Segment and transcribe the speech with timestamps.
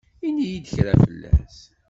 [0.27, 1.57] Init-yi-d kra fell-as.